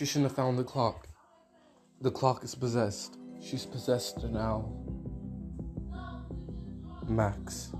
She 0.00 0.06
shouldn't 0.06 0.30
have 0.30 0.36
found 0.36 0.58
the 0.58 0.64
clock. 0.64 1.08
The 2.00 2.10
clock 2.10 2.42
is 2.42 2.54
possessed. 2.54 3.18
She's 3.38 3.66
possessed 3.66 4.24
now. 4.24 4.72
Max. 7.06 7.70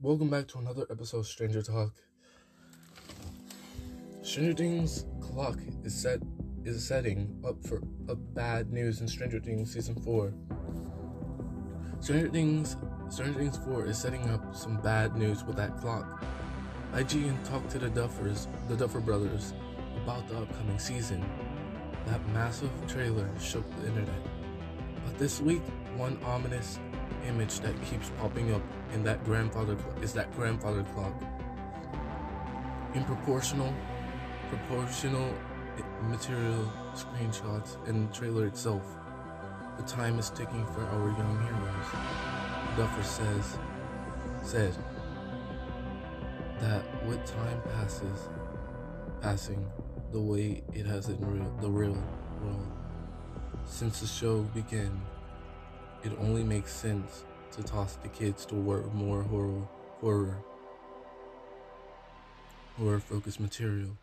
Welcome 0.00 0.28
back 0.28 0.48
to 0.48 0.58
another 0.58 0.86
episode 0.90 1.18
of 1.18 1.26
Stranger 1.28 1.62
Talk. 1.62 1.92
Stranger 4.22 4.52
Things 4.52 5.04
clock 5.20 5.60
is 5.84 5.94
set 5.94 6.18
is 6.64 6.84
setting 6.84 7.40
up 7.46 7.64
for 7.64 7.80
a 8.08 8.16
bad 8.16 8.72
news 8.72 9.00
in 9.00 9.06
Stranger 9.06 9.38
Things 9.38 9.72
season 9.72 9.94
four. 10.02 10.34
Stranger 12.00 12.28
Things 12.28 12.76
Stranger 13.08 13.38
Things 13.38 13.58
4 13.58 13.86
is 13.86 13.96
setting 13.96 14.28
up 14.30 14.56
some 14.56 14.78
bad 14.78 15.14
news 15.14 15.44
with 15.44 15.54
that 15.56 15.76
clock. 15.76 16.24
IGN 16.96 17.46
talked 17.46 17.68
to 17.68 17.78
the 17.78 17.90
Duffers, 17.90 18.46
the 18.68 18.74
Duffer 18.74 19.00
brothers, 19.00 19.52
about 20.02 20.26
the 20.28 20.38
upcoming 20.38 20.78
season. 20.78 21.22
That 22.06 22.26
massive 22.28 22.70
trailer 22.88 23.28
shook 23.38 23.68
the 23.82 23.88
internet. 23.88 24.22
But 25.04 25.18
this 25.18 25.42
week, 25.42 25.60
one 25.98 26.18
ominous 26.24 26.78
image 27.28 27.60
that 27.60 27.74
keeps 27.84 28.10
popping 28.18 28.54
up 28.54 28.62
in 28.94 29.04
that 29.04 29.22
grandfather 29.24 29.76
is 30.00 30.14
that 30.14 30.34
grandfather 30.34 30.84
clock. 30.94 31.12
In 32.94 33.04
proportional, 33.04 33.74
proportional 34.48 35.34
material 36.04 36.72
screenshots 36.94 37.76
and 37.86 38.10
trailer 38.14 38.46
itself, 38.46 38.82
the 39.76 39.82
time 39.82 40.18
is 40.18 40.30
ticking 40.30 40.64
for 40.68 40.80
our 40.80 41.10
young 41.10 41.42
heroes. 41.42 42.78
Duffer 42.78 43.02
says 43.02 43.58
said 44.42 44.74
that 46.60 46.82
with 47.06 47.24
time 47.26 47.60
passes 47.74 48.28
passing 49.20 49.66
the 50.12 50.20
way 50.20 50.62
it 50.72 50.86
has 50.86 51.08
in 51.08 51.18
real 51.20 51.56
the 51.60 51.68
real 51.68 51.96
world. 52.42 52.72
Since 53.64 54.00
the 54.00 54.06
show 54.06 54.42
began 54.42 55.00
it 56.04 56.12
only 56.20 56.44
makes 56.44 56.72
sense 56.72 57.24
to 57.52 57.62
toss 57.62 57.96
the 57.96 58.08
kids 58.08 58.46
toward 58.46 58.92
more 58.94 59.22
horror 59.22 59.68
horror 60.00 60.38
horror 62.78 63.00
focused 63.00 63.40
material. 63.40 63.96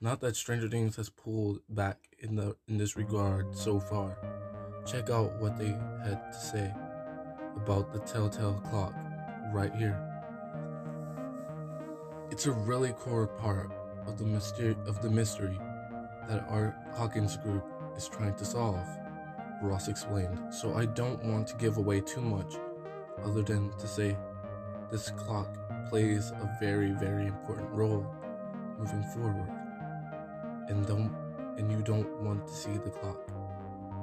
Not 0.00 0.20
that 0.20 0.36
stranger 0.36 0.68
things 0.68 0.96
has 0.96 1.08
pulled 1.08 1.60
back 1.68 1.98
in 2.20 2.36
the 2.36 2.56
in 2.68 2.78
this 2.78 2.96
regard 2.96 3.56
so 3.56 3.80
far. 3.80 4.16
Check 4.86 5.10
out 5.10 5.40
what 5.40 5.58
they 5.58 5.74
had 6.04 6.32
to 6.32 6.38
say 6.38 6.72
about 7.56 7.92
the 7.92 7.98
telltale 8.00 8.62
clock 8.70 8.94
right 9.52 9.74
here 9.74 10.07
it's 12.38 12.46
a 12.46 12.52
really 12.52 12.92
core 12.92 13.26
part 13.26 13.68
of 14.06 14.16
the 14.16 14.24
mystery 14.24 14.76
of 14.86 15.02
the 15.02 15.10
mystery 15.10 15.58
that 16.28 16.46
our 16.48 16.72
Hawkins 16.94 17.36
group 17.36 17.64
is 17.96 18.06
trying 18.06 18.36
to 18.36 18.44
solve, 18.44 18.86
Ross 19.60 19.88
explained. 19.88 20.38
So 20.54 20.74
I 20.74 20.86
don't 20.86 21.20
want 21.24 21.48
to 21.48 21.56
give 21.56 21.78
away 21.78 22.00
too 22.00 22.20
much 22.20 22.54
other 23.24 23.42
than 23.42 23.76
to 23.76 23.88
say 23.88 24.16
this 24.88 25.10
clock 25.10 25.48
plays 25.88 26.30
a 26.30 26.56
very 26.60 26.92
very 26.92 27.26
important 27.26 27.70
role 27.70 28.06
moving 28.78 29.02
forward. 29.02 29.50
And 30.68 30.86
don't 30.86 31.12
and 31.56 31.72
you 31.72 31.82
don't 31.82 32.20
want 32.20 32.46
to 32.46 32.54
see 32.54 32.74
the 32.84 32.90
clock. 32.90 33.32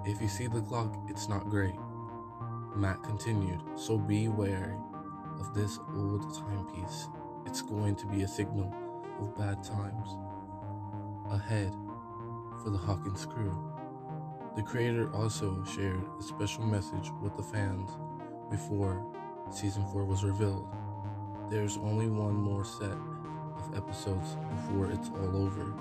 If 0.04 0.20
you 0.20 0.28
see 0.28 0.48
the 0.48 0.60
clock, 0.60 0.94
it's 1.08 1.30
not 1.30 1.50
great. 1.50 1.80
Matt 2.76 3.02
continued, 3.02 3.62
so 3.78 3.98
be 3.98 4.28
wary 4.28 4.76
of 5.40 5.54
this 5.54 5.80
old 5.96 6.38
timepiece. 6.38 7.08
It's 7.46 7.62
going 7.62 7.96
to 7.98 8.08
be 8.08 8.24
a 8.24 8.28
signal 8.28 8.74
of 9.20 9.38
bad 9.38 9.64
times 9.64 10.18
ahead 11.30 11.74
for 12.64 12.70
the 12.72 12.78
Hawkins 12.78 13.26
crew. 13.26 13.56
The 14.56 14.64
creator 14.64 15.14
also 15.14 15.64
shared 15.64 16.04
a 16.20 16.24
special 16.24 16.64
message 16.64 17.12
with 17.22 17.38
the 17.38 17.44
fans 17.44 17.92
before 18.50 19.06
season 19.52 19.86
4 19.92 20.06
was 20.06 20.24
revealed. 20.24 20.68
There's 21.50 21.78
only 21.78 22.08
one 22.08 22.34
more 22.34 22.66
set 22.66 22.98
of 23.58 23.78
episodes 23.78 24.38
before 24.50 24.92
it's 24.92 25.10
all 25.10 25.38
over. 25.38 25.72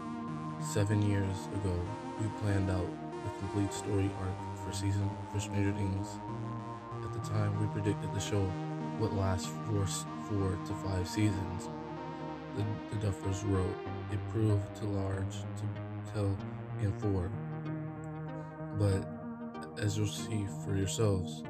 Seven 0.60 1.02
years 1.02 1.48
ago, 1.54 1.74
we 2.20 2.26
planned 2.40 2.70
out 2.70 2.86
the 3.24 3.30
complete 3.38 3.72
story 3.72 4.10
arc 4.20 4.56
for 4.56 4.72
season 4.72 5.10
for 5.32 5.40
Stranger 5.40 5.72
Things. 5.72 6.18
At 7.02 7.12
the 7.12 7.28
time, 7.28 7.58
we 7.60 7.66
predicted 7.68 8.12
the 8.12 8.20
show 8.20 8.46
would 9.00 9.12
last 9.12 9.48
for 9.48 9.86
four 10.34 10.58
to 10.66 10.74
five 10.74 11.08
seasons. 11.08 11.68
The, 12.56 12.64
the 12.90 13.06
Duffers 13.06 13.42
wrote, 13.48 13.76
it 14.12 14.18
proved 14.30 14.76
too 14.76 14.86
large 14.86 15.34
to 15.34 16.12
tell 16.12 16.36
in 16.80 16.92
four. 16.98 17.30
But 18.78 19.06
as 19.80 19.96
you'll 19.96 20.06
see 20.06 20.46
for 20.64 20.76
yourselves, 20.76 21.42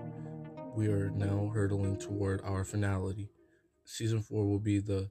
we 0.75 0.89
are 0.89 1.11
now 1.11 1.50
hurtling 1.55 1.97
toward 1.97 2.43
our 2.43 2.65
finality. 2.65 3.31
Season 3.84 4.21
four 4.21 4.44
will 4.44 4.59
be 4.59 4.78
the 4.78 5.11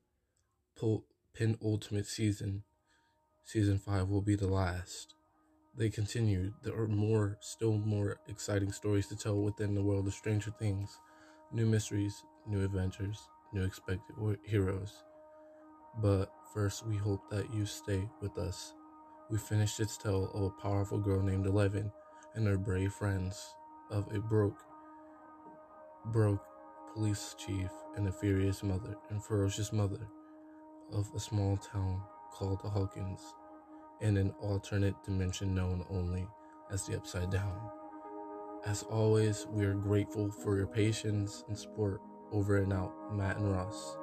penultimate 1.34 2.08
season. 2.08 2.64
Season 3.44 3.78
five 3.78 4.10
will 4.10 4.22
be 4.22 4.36
the 4.36 4.48
last. 4.48 5.16
They 5.76 5.90
continued. 5.90 6.54
There 6.64 6.76
are 6.76 6.88
more, 6.88 7.38
still 7.42 7.78
more 7.78 8.20
exciting 8.28 8.72
stories 8.72 9.08
to 9.08 9.16
tell 9.16 9.42
within 9.42 9.74
the 9.74 9.82
world 9.82 10.08
of 10.08 10.14
Stranger 10.14 10.52
Things. 10.52 11.00
New 11.52 11.66
mysteries, 11.66 12.24
new 12.48 12.64
adventures, 12.64 13.20
new 13.54 13.64
expected 13.64 14.16
heroes. 14.44 15.04
But 16.02 16.32
first, 16.54 16.86
we 16.86 16.98
hope 16.98 17.30
that 17.30 17.54
you 17.54 17.66
stay 17.66 18.10
with 18.22 18.38
us. 18.38 18.74
We 19.30 19.38
finished 19.38 19.80
its 19.80 19.98
tale 19.98 20.32
of 20.34 20.44
a 20.44 20.62
powerful 20.62 21.00
girl 21.00 21.22
named 21.22 21.46
Eleven 21.46 21.92
and 22.36 22.48
her 22.48 22.58
brave 22.58 22.94
friends 22.94 23.56
of 23.92 24.14
a 24.14 24.20
broke, 24.20 24.60
broke 26.06 26.44
police 26.94 27.36
chief 27.38 27.70
and 27.96 28.08
a 28.08 28.12
furious 28.12 28.64
mother 28.64 28.96
and 29.10 29.24
ferocious 29.24 29.72
mother 29.72 30.08
of 30.92 31.10
a 31.16 31.20
small 31.20 31.58
town 31.58 32.02
called 32.32 32.62
Hawkins 32.62 33.22
in 34.02 34.18
an 34.18 34.32
alternate 34.42 34.96
dimension 35.06 35.56
known 35.56 35.86
only 35.90 36.28
as 36.72 36.86
the 36.86 36.98
Upside 36.98 37.32
Down. 37.32 37.60
As 38.66 38.84
always, 38.84 39.48
we 39.50 39.66
are 39.66 39.74
grateful 39.74 40.32
for 40.32 40.58
your 40.58 40.68
patience 40.68 41.44
and 41.48 41.58
support. 41.58 42.02
Over 42.34 42.58
and 42.58 42.74
out, 42.74 42.92
Matt 43.14 43.38
and 43.38 43.52
Ross. 43.52 43.96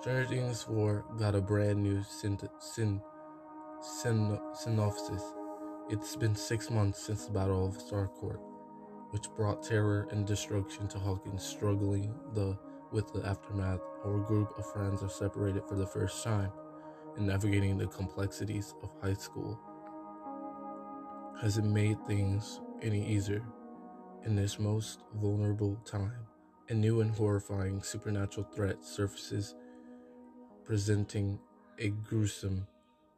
Stranger 0.00 0.28
Things 0.28 0.62
4 0.64 1.04
got 1.18 1.34
a 1.34 1.40
brand 1.40 1.82
new 1.82 2.02
syn- 2.02 2.38
syn- 2.58 3.00
syn- 3.80 4.38
synopsis. 4.54 5.22
It's 5.88 6.14
been 6.14 6.34
six 6.34 6.70
months 6.70 7.02
since 7.02 7.24
the 7.24 7.32
Battle 7.32 7.66
of 7.66 7.78
Starcourt, 7.78 8.38
which 9.10 9.32
brought 9.34 9.62
terror 9.62 10.06
and 10.10 10.26
destruction 10.26 10.88
to 10.88 10.98
Hawkins. 10.98 11.42
Struggling 11.42 12.14
the 12.34 12.58
with 12.90 13.10
the 13.14 13.26
aftermath, 13.26 13.80
our 14.04 14.18
group 14.18 14.52
of 14.58 14.70
friends 14.72 15.02
are 15.02 15.08
separated 15.08 15.64
for 15.66 15.76
the 15.76 15.86
first 15.86 16.22
time, 16.22 16.52
and 17.16 17.26
navigating 17.26 17.78
the 17.78 17.86
complexities 17.86 18.74
of 18.82 18.90
high 19.00 19.14
school. 19.14 19.58
Has 21.40 21.56
it 21.56 21.64
made 21.64 22.04
things 22.06 22.60
any 22.82 23.06
easier 23.06 23.42
in 24.24 24.36
this 24.36 24.58
most 24.58 25.00
vulnerable 25.14 25.76
time? 25.86 26.31
A 26.72 26.74
new 26.74 27.02
and 27.02 27.14
horrifying 27.14 27.82
supernatural 27.82 28.46
threat 28.54 28.82
surfaces, 28.82 29.54
presenting 30.64 31.38
a 31.78 31.90
gruesome 31.90 32.66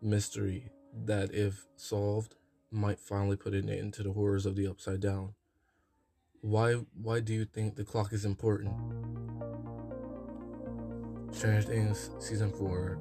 mystery 0.02 0.72
that, 1.04 1.32
if 1.32 1.64
solved, 1.76 2.34
might 2.72 2.98
finally 2.98 3.36
put 3.36 3.54
an 3.54 3.70
end 3.70 3.94
to 3.94 4.02
the 4.02 4.10
horrors 4.10 4.44
of 4.44 4.56
the 4.56 4.66
Upside 4.66 4.98
Down. 4.98 5.34
Why? 6.40 6.72
Why 7.00 7.20
do 7.20 7.32
you 7.32 7.44
think 7.44 7.76
the 7.76 7.84
clock 7.84 8.12
is 8.12 8.24
important? 8.24 8.74
Stranger 11.30 11.62
Things 11.62 12.10
season 12.18 12.50
four 12.50 12.98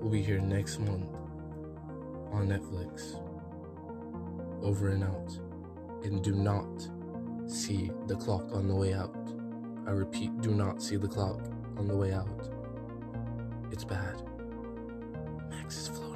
will 0.00 0.10
be 0.10 0.20
here 0.20 0.40
next 0.40 0.80
month 0.80 1.14
on 2.32 2.48
Netflix. 2.48 3.22
Over 4.64 4.88
and 4.88 5.04
out, 5.04 5.38
and 6.02 6.24
do 6.24 6.32
not 6.32 6.88
see 7.46 7.92
the 8.08 8.16
clock 8.16 8.52
on 8.52 8.66
the 8.66 8.74
way 8.74 8.94
out. 8.94 9.41
I 9.86 9.90
repeat, 9.90 10.40
do 10.40 10.50
not 10.54 10.82
see 10.82 10.96
the 10.96 11.08
clock 11.08 11.40
on 11.76 11.88
the 11.88 11.96
way 11.96 12.12
out. 12.12 12.48
It's 13.70 13.84
bad. 13.84 14.22
Max 15.50 15.76
is 15.76 15.88
floating. 15.88 16.11